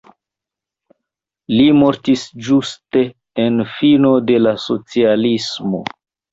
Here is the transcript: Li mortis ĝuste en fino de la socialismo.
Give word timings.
Li 1.57 1.67
mortis 1.81 2.23
ĝuste 2.49 3.05
en 3.47 3.63
fino 3.77 4.17
de 4.33 4.43
la 4.49 4.57
socialismo. 4.67 5.87